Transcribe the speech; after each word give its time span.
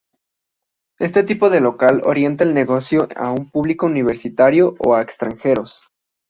Este 0.97 1.21
tipo 1.23 1.51
de 1.51 1.61
local 1.61 2.01
orienta 2.05 2.43
el 2.43 2.55
negocio 2.55 3.07
a 3.15 3.29
un 3.31 3.51
público 3.51 3.85
universitario 3.85 4.73
o 4.79 4.95
a 4.95 5.01
extranjeros. 5.03 5.83